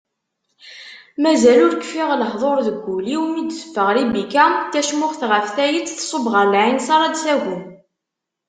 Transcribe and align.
Mazal 1.21 1.59
ur 1.67 1.75
kfiɣ 1.81 2.09
lehduṛ 2.15 2.57
deg 2.67 2.77
wul-iw, 2.83 3.23
mi 3.29 3.41
d-teffeɣ 3.43 3.87
Ribika, 3.95 4.45
tacmuxt 4.71 5.21
ɣef 5.31 5.47
tayet, 5.55 5.95
tṣubb 5.99 6.25
ɣer 6.33 6.45
lɛinseṛ 6.53 7.01
ad 7.03 7.11
d-tagwem. 7.13 7.61